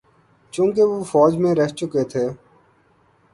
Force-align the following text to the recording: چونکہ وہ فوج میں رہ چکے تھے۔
چونکہ 0.53 0.83
وہ 0.89 0.97
فوج 1.03 1.33
میں 1.41 1.53
رہ 1.55 1.67
چکے 1.77 2.03
تھے۔ 2.11 2.25